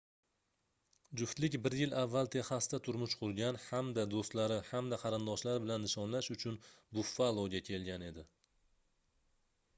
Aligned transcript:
juftlik 1.19 1.57
bir 1.65 1.75
yil 1.81 1.93
avval 2.03 2.29
texasda 2.35 2.79
turmush 2.87 3.13
qurgan 3.19 3.59
hamda 3.67 4.07
doʻstlari 4.15 4.57
hamda 4.71 5.01
qarindoshlari 5.05 5.63
bilan 5.67 5.87
nishonlash 5.89 6.33
uchun 6.39 6.59
buffaloga 6.99 7.65
kelgan 7.71 8.09
edi 8.11 8.27